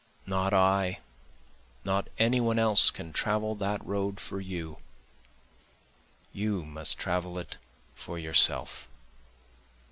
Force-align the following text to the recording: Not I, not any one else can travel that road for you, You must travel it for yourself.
Not 0.25 0.51
I, 0.51 0.97
not 1.85 2.07
any 2.17 2.39
one 2.41 2.57
else 2.57 2.89
can 2.89 3.13
travel 3.13 3.53
that 3.57 3.85
road 3.85 4.19
for 4.19 4.39
you, 4.41 4.77
You 6.33 6.65
must 6.65 6.97
travel 6.97 7.37
it 7.37 7.57
for 7.93 8.17
yourself. 8.17 8.87